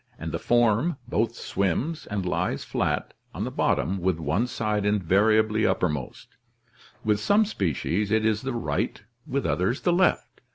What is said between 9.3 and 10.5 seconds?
others the left.